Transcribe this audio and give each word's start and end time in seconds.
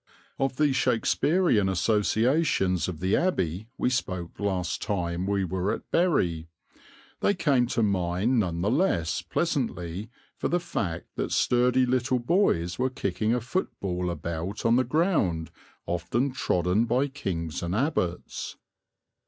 Of 0.39 0.55
the 0.55 0.73
Shakesperian 0.73 1.69
associations 1.69 2.87
of 2.87 3.01
the 3.01 3.15
Abbey 3.15 3.67
we 3.77 3.91
spoke 3.91 4.39
last 4.39 4.81
time 4.81 5.27
we 5.27 5.43
were 5.43 5.71
at 5.71 5.91
Bury; 5.91 6.47
they 7.19 7.35
came 7.35 7.67
to 7.67 7.83
mind 7.83 8.39
none 8.39 8.61
the 8.61 8.71
less 8.71 9.21
pleasantly 9.21 10.09
for 10.39 10.47
the 10.47 10.59
fact 10.59 11.05
that 11.17 11.31
sturdy 11.31 11.85
little 11.85 12.17
boys 12.17 12.79
were 12.79 12.89
kicking 12.89 13.31
a 13.35 13.39
football 13.39 14.09
about 14.09 14.65
on 14.65 14.75
the 14.75 14.83
ground 14.83 15.51
often 15.85 16.31
trodden 16.31 16.85
by 16.85 17.07
kings 17.07 17.61
and 17.61 17.75
abbots. 17.75 18.57